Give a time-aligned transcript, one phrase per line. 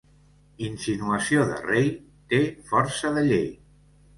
[0.69, 1.91] Insinuació de rei
[2.33, 2.41] té
[2.73, 3.47] força de llei.